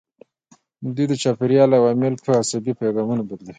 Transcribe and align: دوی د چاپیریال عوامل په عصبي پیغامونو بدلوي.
دوی 0.95 1.05
د 1.11 1.13
چاپیریال 1.23 1.71
عوامل 1.79 2.13
په 2.25 2.31
عصبي 2.41 2.73
پیغامونو 2.81 3.23
بدلوي. 3.29 3.49